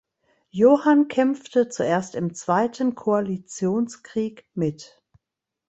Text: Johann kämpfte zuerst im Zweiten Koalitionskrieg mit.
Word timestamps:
Johann 0.49 1.09
kämpfte 1.09 1.69
zuerst 1.69 2.15
im 2.15 2.33
Zweiten 2.33 2.95
Koalitionskrieg 2.95 4.47
mit. 4.55 4.99